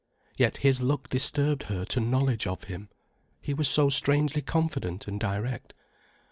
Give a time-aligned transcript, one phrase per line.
[0.35, 2.89] Yet his look disturbed her to knowledge of him.
[3.39, 5.75] He was so strangely confident and direct.